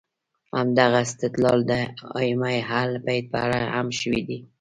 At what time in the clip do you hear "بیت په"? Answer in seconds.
3.05-3.37